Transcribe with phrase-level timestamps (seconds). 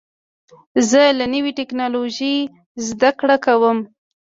[0.89, 2.37] زه له نوې ټکنالوژۍ
[2.87, 3.77] زده کړه کوم.